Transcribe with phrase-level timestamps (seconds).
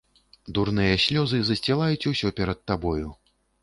[0.57, 3.19] Дурныя слёзы засцілаюць усё перад табою.